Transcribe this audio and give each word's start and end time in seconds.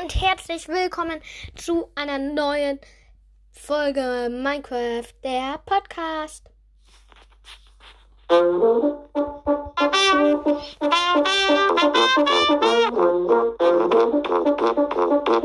und 0.00 0.14
herzlich 0.14 0.68
willkommen 0.68 1.20
zu 1.56 1.90
einer 1.94 2.18
neuen 2.18 2.78
Folge 3.50 4.28
Minecraft, 4.30 5.12
der 5.24 5.58
Podcast. 5.66 6.50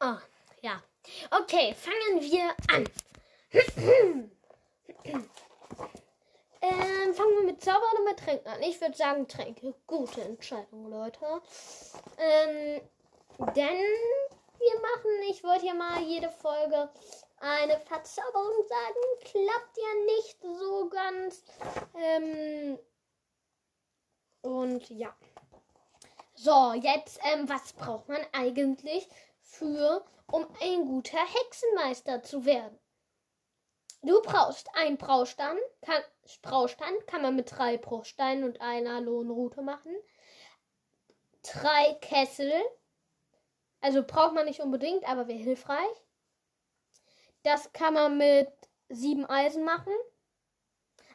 Oh, 0.00 0.16
ja. 0.62 0.82
Okay, 1.30 1.74
fangen 1.74 2.20
wir 2.20 2.54
an. 2.68 2.88
ähm, 6.62 7.14
fangen 7.14 7.36
wir 7.36 7.44
mit 7.44 7.62
Zauber 7.62 7.84
oder 7.92 8.04
mit 8.04 8.18
Tränken 8.18 8.48
an? 8.48 8.62
Ich 8.62 8.80
würde 8.80 8.96
sagen 8.96 9.28
Tränke. 9.28 9.74
Gute 9.86 10.22
Entscheidung, 10.22 10.90
Leute. 10.90 11.42
Ähm, 12.18 12.80
denn 13.56 13.78
wir 14.58 14.80
machen, 14.80 15.22
ich 15.30 15.42
wollte 15.42 15.66
ja 15.66 15.74
mal 15.74 16.00
jede 16.02 16.30
Folge 16.30 16.90
eine 17.40 17.80
Verzauberung 17.80 18.66
sagen. 18.68 19.00
Klappt 19.24 19.76
ja 19.76 19.94
nicht 20.06 20.38
so 20.42 20.88
ganz. 20.88 21.42
Ähm, 21.94 22.78
und 24.42 24.88
ja. 24.90 25.14
So, 26.42 26.72
jetzt, 26.72 27.20
ähm, 27.22 27.46
was 27.50 27.74
braucht 27.74 28.08
man 28.08 28.24
eigentlich 28.32 29.06
für, 29.42 30.02
um 30.26 30.46
ein 30.62 30.86
guter 30.86 31.18
Hexenmeister 31.18 32.22
zu 32.22 32.46
werden? 32.46 32.78
Du 34.00 34.22
brauchst 34.22 34.74
einen 34.74 34.96
Braustand. 34.96 35.60
Kann, 35.82 36.02
Braustand 36.40 37.06
kann 37.06 37.20
man 37.20 37.36
mit 37.36 37.52
drei 37.54 37.76
Bruchsteinen 37.76 38.44
und 38.44 38.62
einer 38.62 39.02
Lohnrute 39.02 39.60
machen. 39.60 39.94
Drei 41.42 41.92
Kessel. 42.00 42.54
Also 43.82 44.02
braucht 44.02 44.32
man 44.32 44.46
nicht 44.46 44.60
unbedingt, 44.60 45.06
aber 45.06 45.28
wäre 45.28 45.38
hilfreich. 45.38 46.02
Das 47.42 47.70
kann 47.74 47.92
man 47.92 48.16
mit 48.16 48.48
sieben 48.88 49.26
Eisen 49.26 49.62
machen. 49.62 49.92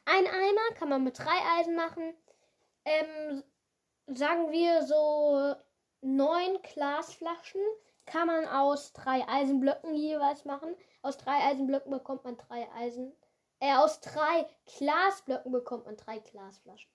Ein 0.05 0.27
Eimer 0.27 0.75
kann 0.75 0.89
man 0.89 1.03
mit 1.03 1.17
drei 1.17 1.39
Eisen 1.57 1.75
machen. 1.75 2.13
Ähm, 2.85 3.43
sagen 4.07 4.51
wir 4.51 4.83
so 4.83 5.55
neun 6.01 6.61
Glasflaschen 6.61 7.61
kann 8.05 8.27
man 8.27 8.47
aus 8.47 8.93
drei 8.93 9.27
Eisenblöcken 9.27 9.95
jeweils 9.95 10.45
machen. 10.45 10.75
Aus 11.01 11.17
drei 11.17 11.43
Eisenblöcken 11.43 11.91
bekommt 11.91 12.23
man 12.23 12.37
drei 12.37 12.71
Eisen. 12.73 13.13
Äh, 13.59 13.75
aus 13.75 13.99
drei 14.01 14.47
Glasblöcken 14.77 15.51
bekommt 15.51 15.85
man 15.85 15.97
drei 15.97 16.19
Glasflaschen. 16.19 16.91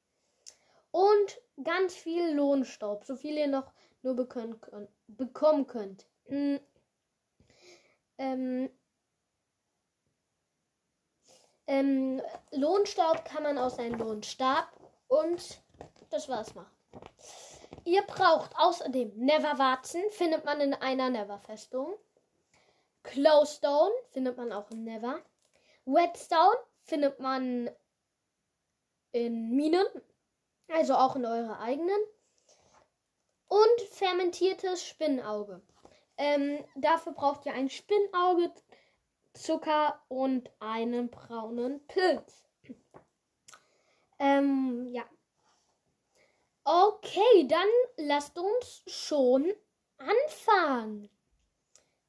Und 0.93 1.41
ganz 1.63 1.95
viel 1.95 2.33
Lohnstaub, 2.35 3.05
so 3.05 3.17
viel 3.17 3.37
ihr 3.37 3.49
noch 3.49 3.73
nur 4.03 4.15
bekommen 4.15 4.61
könnt. 4.61 4.91
Bekommen 5.09 5.67
könnt. 5.67 6.07
Mhm. 6.29 6.61
Ähm, 8.19 8.71
ähm, 11.67 12.23
Lohnstaub 12.51 13.25
kann 13.25 13.43
man 13.43 13.59
aus 13.59 13.79
einem 13.79 13.99
Lohnstab 13.99 14.69
und 15.09 15.63
das 16.11 16.29
war's 16.29 16.55
mal. 16.55 16.71
Ihr 17.85 18.03
braucht 18.03 18.55
außerdem 18.57 19.13
Neverwarzen, 19.17 20.03
findet 20.11 20.45
man 20.45 20.61
in 20.61 20.75
einer 20.75 21.11
Never-Festung. 21.11 21.95
Glowstone 23.03 23.93
findet 24.11 24.37
man 24.37 24.53
auch 24.53 24.71
in 24.71 24.85
Never. 24.85 25.21
Whetstone 25.87 26.57
findet 26.83 27.19
man 27.21 27.71
in 29.13 29.57
Minen, 29.57 29.87
also 30.69 30.95
auch 30.95 31.17
in 31.17 31.25
eurer 31.25 31.61
eigenen. 31.61 32.01
Und 33.49 33.81
fermentiertes 33.91 34.85
Spinnauge. 34.85 35.61
Ähm, 36.17 36.65
dafür 36.77 37.13
braucht 37.13 37.47
ihr 37.47 37.55
ein 37.55 37.71
Spinnauge, 37.71 38.53
Zucker 39.33 40.01
und 40.09 40.51
einen 40.61 41.11
braunen 41.11 41.85
Pilz. 41.87 42.45
Ähm, 44.19 44.87
ja. 44.93 45.05
Okay, 46.73 47.49
dann 47.49 47.67
lasst 47.97 48.39
uns 48.39 48.85
schon 48.87 49.53
anfangen. 49.99 51.11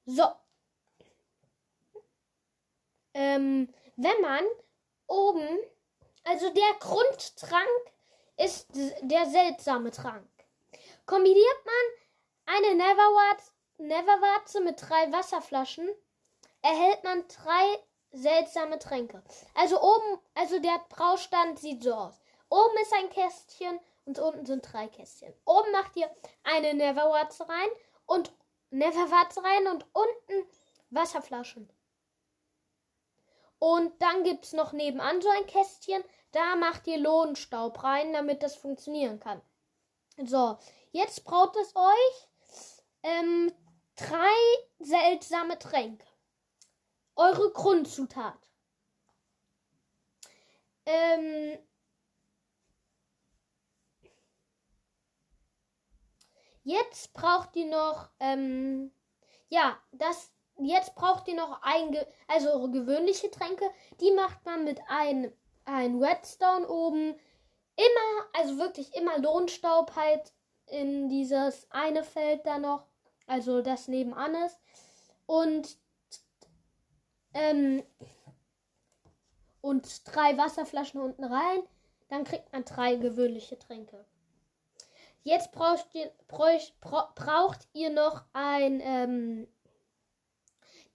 So. 0.05 0.23
Ähm, 3.15 3.73
wenn 3.95 4.21
man 4.21 4.43
oben, 5.07 5.47
also 6.25 6.53
der 6.53 6.73
Grundtrank 6.79 7.67
ist 8.37 8.67
der 9.01 9.25
seltsame 9.25 9.89
Trank. 9.89 10.29
Kombiniert 11.07 11.65
man 11.65 12.55
eine 12.55 12.75
Neverwarze 12.75 14.59
Never 14.59 14.63
mit 14.63 14.79
drei 14.79 15.11
Wasserflaschen, 15.11 15.89
erhält 16.61 17.03
man 17.03 17.27
drei 17.29 17.79
seltsame 18.11 18.77
Tränke. 18.77 19.23
Also 19.55 19.81
oben, 19.81 20.19
also 20.35 20.59
der 20.59 20.85
Braustand 20.89 21.57
sieht 21.57 21.81
so 21.81 21.95
aus. 21.95 22.21
Oben 22.47 22.77
ist 22.79 22.93
ein 22.93 23.09
Kästchen 23.09 23.79
und 24.05 24.19
unten 24.19 24.45
sind 24.45 24.61
drei 24.71 24.87
Kästchen. 24.87 25.33
Oben 25.45 25.71
macht 25.71 25.95
ihr 25.95 26.09
eine 26.43 26.73
Neverwarze 26.73 27.47
rein 27.47 27.69
und 28.05 28.33
Neverwarze 28.69 29.43
rein 29.43 29.67
und 29.67 29.85
unten 29.93 30.49
Wasserflaschen. 30.89 31.71
Und 33.59 34.01
dann 34.01 34.23
gibt 34.23 34.45
es 34.45 34.53
noch 34.53 34.71
nebenan 34.71 35.21
so 35.21 35.29
ein 35.29 35.45
Kästchen. 35.45 36.03
Da 36.31 36.55
macht 36.55 36.87
ihr 36.87 36.97
Lohnstaub 36.97 37.83
rein, 37.83 38.11
damit 38.13 38.41
das 38.41 38.55
funktionieren 38.55 39.19
kann. 39.19 39.41
So, 40.25 40.57
jetzt 40.91 41.23
braucht 41.23 41.55
es 41.57 41.75
euch 41.75 42.27
ähm, 43.03 43.53
drei 43.95 44.33
seltsame 44.79 45.59
Tränke. 45.59 46.05
Eure 47.15 47.51
Grundzutat. 47.51 48.39
Ähm, 50.85 51.59
Jetzt 56.63 57.13
braucht 57.13 57.55
ihr 57.55 57.65
noch, 57.65 58.09
ähm, 58.19 58.91
ja, 59.49 59.77
das, 59.91 60.31
jetzt 60.59 60.95
braucht 60.95 61.27
ihr 61.27 61.35
noch 61.35 61.61
ein, 61.63 61.97
also 62.27 62.49
eure 62.49 62.71
gewöhnliche 62.71 63.31
Tränke. 63.31 63.65
Die 63.99 64.11
macht 64.11 64.45
man 64.45 64.63
mit 64.63 64.79
einem, 64.87 65.31
ein 65.65 66.03
Redstone 66.03 66.67
oben. 66.67 67.15
Immer, 67.75 68.27
also 68.33 68.57
wirklich 68.57 68.93
immer 68.95 69.17
Lohnstaub 69.17 69.95
halt 69.95 70.31
in 70.67 71.09
dieses 71.09 71.67
eine 71.71 72.03
Feld 72.03 72.45
da 72.45 72.59
noch, 72.59 72.85
also 73.25 73.61
das 73.61 73.87
nebenan 73.87 74.35
ist. 74.45 74.59
Und, 75.25 75.77
ähm, 77.33 77.83
und 79.61 80.01
drei 80.05 80.37
Wasserflaschen 80.37 81.01
unten 81.01 81.23
rein. 81.23 81.63
Dann 82.09 82.23
kriegt 82.23 82.51
man 82.51 82.65
drei 82.65 82.95
gewöhnliche 82.95 83.57
Tränke. 83.57 84.05
Jetzt 85.23 85.51
braucht 85.51 85.87
ihr, 85.93 86.11
braucht, 86.27 87.67
ihr 87.73 87.89
noch 87.91 88.23
einen 88.33 88.81
ähm, 88.81 89.47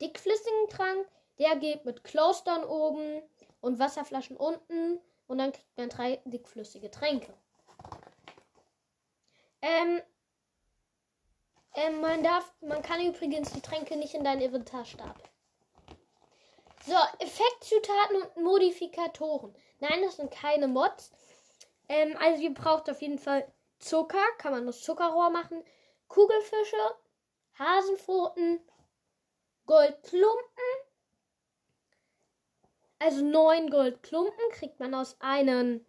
dickflüssigen 0.01 0.69
Trank. 0.69 1.09
Der 1.39 1.57
geht 1.57 1.85
mit 1.85 2.03
Close 2.03 2.43
oben 2.67 3.23
und 3.61 3.79
Wasserflaschen 3.79 4.37
unten. 4.37 5.01
Und 5.29 5.39
dann 5.39 5.53
kriegt 5.53 5.77
man 5.77 5.89
drei 5.89 6.21
dickflüssige 6.25 6.91
Tränke. 6.91 7.33
Ähm, 9.63 10.01
ähm, 11.75 12.01
man 12.01 12.23
darf, 12.23 12.53
man 12.61 12.83
kann 12.83 13.05
übrigens 13.05 13.53
die 13.53 13.61
Tränke 13.61 13.97
nicht 13.97 14.15
in 14.15 14.25
dein 14.25 14.41
Inventar 14.41 14.85
stapeln. 14.85 15.29
So, 16.87 16.95
Effektzutaten 17.19 18.23
und 18.23 18.45
Modifikatoren. 18.45 19.55
Nein, 19.81 20.03
das 20.03 20.17
sind 20.17 20.31
keine 20.31 20.69
Mods. 20.69 21.11
Ähm, 21.89 22.17
also 22.21 22.43
ihr 22.43 22.55
braucht 22.55 22.89
auf 22.89 23.03
jeden 23.03 23.19
Fall 23.19 23.47
Zucker, 23.87 24.25
kann 24.39 24.53
man 24.53 24.69
aus 24.69 24.83
Zuckerrohr 24.83 25.31
machen. 25.31 25.63
Kugelfische, 26.09 26.77
Hasenpfoten, 27.59 28.61
Goldklumpen. 29.67 30.65
Also 32.99 33.25
neun 33.25 33.71
Goldklumpen 33.71 34.51
kriegt 34.51 34.81
man 34.81 34.95
aus 34.95 35.17
einem 35.21 35.85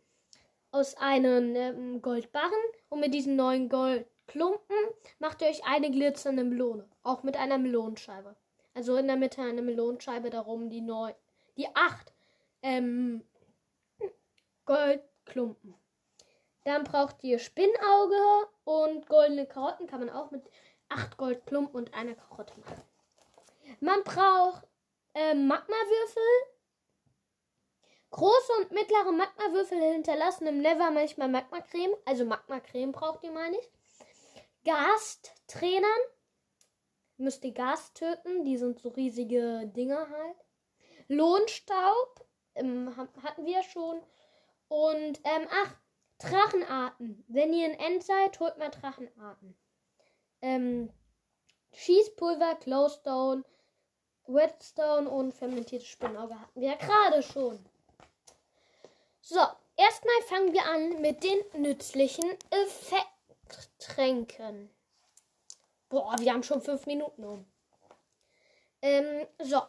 aus 0.71 0.95
einem 0.95 1.55
ähm, 1.55 2.01
Goldbarren. 2.01 2.51
Und 2.89 2.99
mit 2.99 3.13
diesen 3.13 3.35
neun 3.35 3.69
Goldklumpen 3.69 4.77
macht 5.19 5.41
ihr 5.41 5.47
euch 5.47 5.65
eine 5.65 5.89
glitzernde 5.89 6.43
Melone. 6.43 6.87
Auch 7.03 7.23
mit 7.23 7.37
einer 7.37 7.57
Melonenscheibe. 7.57 8.35
Also 8.73 8.97
in 8.97 9.07
der 9.07 9.15
Mitte 9.15 9.41
eine 9.41 9.61
Melonenscheibe, 9.61 10.29
darum 10.29 10.69
die 10.69 10.81
neun, 10.81 11.13
die 11.57 11.67
acht 11.73 12.13
ähm, 12.61 13.23
Goldklumpen. 14.65 15.73
Dann 16.67 16.83
braucht 16.83 17.23
ihr 17.23 17.39
Spinnauge 17.39 18.49
und 18.65 19.07
goldene 19.07 19.45
Karotten 19.45 19.87
kann 19.87 20.01
man 20.01 20.09
auch 20.09 20.31
mit 20.31 20.43
8 20.89 21.15
Goldklumpen 21.15 21.73
und 21.73 21.93
einer 21.93 22.13
Karotte 22.13 22.59
machen. 22.59 22.83
Man 23.79 24.03
braucht 24.03 24.67
äh, 25.13 25.33
Magmawürfel. 25.33 26.21
Große 28.09 28.51
und 28.59 28.71
mittlere 28.71 29.13
Magmawürfel 29.13 29.79
hinterlassen 29.79 30.45
im 30.45 30.59
Never 30.59 30.91
manchmal 30.91 31.29
Magmacreme. 31.29 31.95
Also 32.03 32.25
Magmacreme 32.25 32.91
braucht 32.91 33.23
ihr, 33.23 33.31
meine 33.31 33.57
ich. 33.57 33.71
Gastrainern. 34.65 35.89
Müsst 37.15 37.45
ihr 37.45 37.53
Gas 37.53 37.93
töten. 37.93 38.43
Die 38.43 38.57
sind 38.57 38.77
so 38.81 38.89
riesige 38.89 39.67
Dinger 39.67 40.09
halt. 40.09 40.35
Lohnstaub. 41.07 42.27
Ähm, 42.55 42.93
hatten 43.23 43.45
wir 43.45 43.63
schon. 43.63 44.01
Und, 44.67 45.21
ähm, 45.23 45.47
ach, 45.49 45.73
Drachenarten. 46.19 47.23
Wenn 47.27 47.53
ihr 47.53 47.67
in 47.67 47.79
End 47.79 48.03
seid, 48.03 48.39
holt 48.39 48.57
mal 48.57 48.69
Drachenarten. 48.69 49.55
Ähm, 50.41 50.91
Schießpulver, 51.73 52.55
Glowstone, 52.55 53.43
Redstone 54.27 55.09
und 55.09 55.33
fermentiertes 55.33 55.87
Spinnauge 55.87 56.39
hatten 56.39 56.61
wir 56.61 56.69
ja 56.69 56.75
gerade 56.75 57.23
schon. 57.23 57.65
So, 59.21 59.39
erstmal 59.75 60.21
fangen 60.27 60.53
wir 60.53 60.65
an 60.65 61.01
mit 61.01 61.23
den 61.23 61.39
nützlichen 61.61 62.37
Effekttränken. 62.49 64.69
Boah, 65.89 66.15
wir 66.19 66.33
haben 66.33 66.43
schon 66.43 66.61
fünf 66.61 66.85
Minuten 66.85 67.23
um. 67.23 67.45
Ähm, 68.81 69.25
so. 69.39 69.61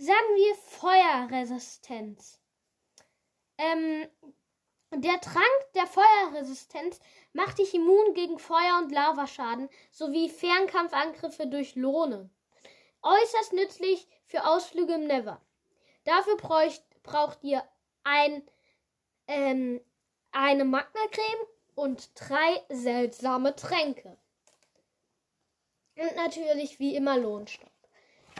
Sagen 0.00 0.36
wir 0.36 0.54
Feuerresistenz. 0.54 2.38
Ähm, 3.58 4.06
der 4.90 5.20
Trank 5.20 5.72
der 5.74 5.86
Feuerresistenz 5.86 7.00
macht 7.32 7.58
dich 7.58 7.74
immun 7.74 8.14
gegen 8.14 8.38
Feuer- 8.38 8.78
und 8.82 8.90
Lavaschaden 8.90 9.68
sowie 9.90 10.28
Fernkampfangriffe 10.28 11.46
durch 11.46 11.76
Lohne. 11.76 12.30
Äußerst 13.02 13.52
nützlich 13.52 14.08
für 14.24 14.46
Ausflüge 14.46 14.94
im 14.94 15.06
Never. 15.06 15.40
Dafür 16.04 16.36
bräucht, 16.36 16.82
braucht 17.02 17.44
ihr 17.44 17.62
ein, 18.02 18.42
ähm, 19.26 19.80
eine 20.32 20.64
Magmacreme 20.64 21.46
und 21.74 22.10
drei 22.14 22.62
seltsame 22.70 23.54
Tränke. 23.54 24.16
Und 25.96 26.16
natürlich 26.16 26.78
wie 26.78 26.96
immer 26.96 27.18
Lohnstoff. 27.18 27.68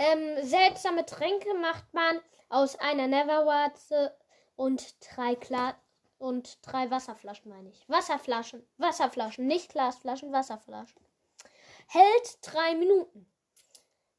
Ähm, 0.00 0.45
seltsame 0.45 1.05
Tränke 1.05 1.53
macht 1.55 1.93
man 1.93 2.21
aus 2.49 2.77
einer 2.77 3.06
Neverwarze 3.06 4.17
und 4.56 4.95
drei 5.00 5.35
Klar 5.35 5.77
und 6.19 6.59
drei 6.62 6.91
Wasserflaschen, 6.91 7.50
meine 7.50 7.70
ich. 7.70 7.88
Wasserflaschen. 7.88 8.67
Wasserflaschen, 8.76 9.47
nicht 9.47 9.70
Glasflaschen, 9.70 10.32
Wasserflaschen. 10.32 11.00
Hält 11.87 12.38
drei 12.43 12.75
Minuten. 12.75 13.26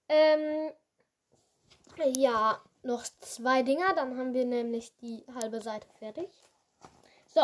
Ähm, 0.08 0.72
ja, 2.16 2.62
noch 2.84 3.04
zwei 3.20 3.64
Dinger, 3.64 3.94
dann 3.94 4.18
haben 4.18 4.34
wir 4.34 4.46
nämlich 4.46 4.96
die 4.98 5.26
halbe 5.36 5.62
Seite 5.62 5.88
fertig. 6.00 6.30
So. 7.28 7.42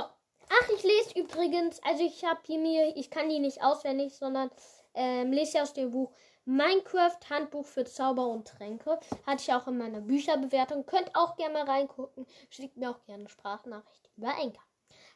Ach, 0.50 0.70
ich 0.70 0.84
lese 0.84 1.20
übrigens, 1.20 1.82
also 1.84 2.04
ich 2.04 2.24
habe 2.24 2.40
hier 2.46 2.60
mir, 2.60 2.96
ich 2.96 3.10
kann 3.10 3.30
die 3.30 3.40
nicht 3.40 3.64
auswendig, 3.64 4.16
sondern 4.16 4.52
ähm, 4.94 5.32
lese 5.32 5.62
aus 5.62 5.74
dem 5.74 5.92
Buch 5.92 6.12
Minecraft 6.46 7.18
Handbuch 7.30 7.66
für 7.66 7.86
Zauber 7.86 8.28
und 8.28 8.48
Tränke. 8.48 9.00
Hatte 9.26 9.42
ich 9.42 9.54
auch 9.54 9.68
in 9.68 9.78
meiner 9.78 10.02
Bücherbewertung. 10.02 10.86
Könnt 10.86 11.16
auch 11.16 11.36
gerne 11.36 11.54
mal 11.54 11.64
reingucken. 11.66 12.28
Schickt 12.50 12.78
mir 12.78 12.92
auch 12.92 13.04
gerne 13.06 13.22
eine 13.22 13.30
Sprachnachricht 13.30 14.10
über 14.16 14.38
Enker. 14.38 14.62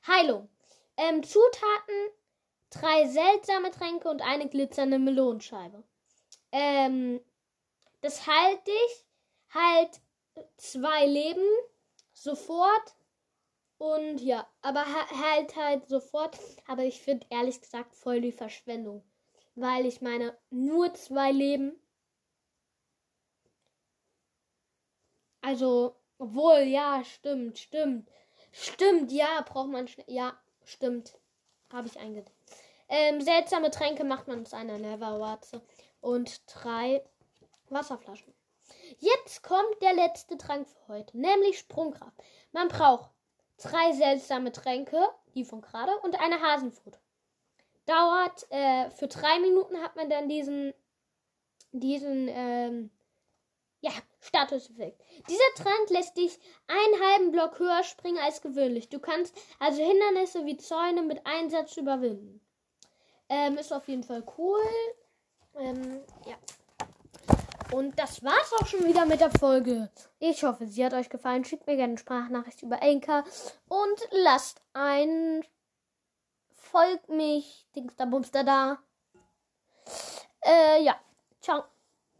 Heilung. 0.08 0.50
Ähm, 0.98 1.24
Zutaten: 1.24 2.10
drei 2.72 3.08
seltsame 3.08 3.70
Tränke 3.70 4.10
und 4.10 4.24
eine 4.24 4.50
glitzernde 4.50 4.98
Melonenscheibe. 4.98 5.84
Ähm, 6.52 7.22
das 8.02 8.26
heilt 8.26 8.66
dich. 8.66 9.06
Halt 9.54 10.02
zwei 10.58 11.06
Leben. 11.06 11.46
Sofort. 12.12 12.96
Und 13.80 14.22
ja, 14.22 14.48
aber 14.62 14.86
halt 14.86 15.56
halt 15.56 15.88
sofort. 15.88 16.38
Aber 16.68 16.84
ich 16.84 17.02
finde 17.02 17.26
ehrlich 17.32 17.60
gesagt 17.60 17.96
voll 17.96 18.22
die 18.22 18.32
Verschwendung 18.32 19.04
weil 19.60 19.86
ich 19.86 20.02
meine, 20.02 20.38
nur 20.50 20.94
zwei 20.94 21.32
Leben. 21.32 21.80
Also, 25.42 25.96
obwohl, 26.18 26.60
ja, 26.60 27.04
stimmt, 27.04 27.58
stimmt. 27.58 28.10
Stimmt, 28.52 29.12
ja, 29.12 29.42
braucht 29.42 29.70
man 29.70 29.88
schnell. 29.88 30.06
Ja, 30.10 30.38
stimmt. 30.64 31.18
Habe 31.72 31.88
ich 31.88 32.00
eingedeckt. 32.00 32.36
Ähm, 32.90 33.22
seltsame 33.22 33.70
Tränke 33.70 34.04
macht 34.04 34.28
man 34.28 34.42
aus 34.42 34.54
einer 34.54 34.78
Neverwarze. 34.78 35.62
Und 36.02 36.42
drei 36.48 37.04
Wasserflaschen. 37.70 38.34
Jetzt 39.00 39.44
kommt 39.44 39.82
der 39.82 39.94
letzte 39.94 40.38
Trank 40.38 40.68
für 40.68 40.88
heute, 40.88 41.18
nämlich 41.18 41.60
Sprungkraft. 41.60 42.16
Man 42.52 42.68
braucht 42.68 43.10
drei 43.62 43.92
seltsame 43.94 44.52
Tränke, 44.52 45.02
die 45.36 45.46
von 45.46 45.62
gerade, 45.62 45.98
und 46.00 46.20
eine 46.20 46.42
Hasenfood 46.42 47.00
dauert, 47.86 48.46
äh, 48.52 48.90
für 48.92 49.08
drei 49.08 49.40
Minuten 49.40 49.82
hat 49.82 49.96
man 49.96 50.10
dann 50.10 50.30
diesen, 50.30 50.74
diesen, 51.72 52.28
ähm, 52.30 52.92
ja, 53.82 53.92
Statuseffekt. 54.22 55.02
Dieser 55.30 55.64
Trank 55.64 55.90
lässt 55.90 56.18
dich 56.18 56.38
einen 56.68 57.02
halben 57.02 57.32
Block 57.32 57.58
höher 57.58 57.84
springen 57.84 58.20
als 58.20 58.42
gewöhnlich. 58.42 58.90
Du 58.90 59.00
kannst 59.00 59.36
also 59.60 59.82
Hindernisse 59.82 60.46
wie 60.46 60.58
Zäune 60.58 61.02
mit 61.02 61.26
Einsatz 61.26 61.78
überwinden. 61.78 62.42
Ähm, 63.30 63.58
ist 63.58 63.72
auf 63.72 63.88
jeden 63.88 64.04
Fall 64.04 64.24
cool. 64.38 64.62
Ähm, 65.56 66.02
ja. 66.26 66.36
Und 67.72 68.00
das 68.00 68.24
war's 68.24 68.54
auch 68.60 68.66
schon 68.68 68.86
wieder 68.86 69.06
mit 69.06 69.22
der 69.22 69.32
Folge. 69.32 69.90
Ich 70.20 70.44
hoffe, 70.44 70.68
sie 70.68 70.84
hat 70.84 70.94
euch 70.94 71.10
gefallen. 71.10 71.46
Schickt 71.46 71.68
mir 71.68 71.76
gerne 71.76 71.92
eine 71.92 71.98
Sprachnachricht 72.00 72.64
über 72.64 72.82
Anchor 72.82 73.24
und 73.68 74.08
lasst 74.12 74.62
ein 74.74 75.44
folgt 76.72 77.10
mich, 77.10 77.66
Dingster 77.76 78.06
Bumster 78.06 78.44
da. 78.44 78.80
Äh, 80.42 80.84
ja. 80.84 80.96
Ciao. 81.42 81.64